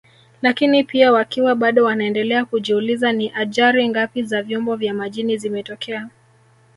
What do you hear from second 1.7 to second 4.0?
wanaendelea kujiuliza ni ajari